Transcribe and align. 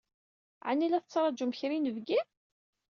Ɛni 0.69 0.87
la 0.89 0.99
tettṛajum 1.03 1.51
kra 1.57 1.73
n 1.77 1.77
yinebgi? 1.77 2.19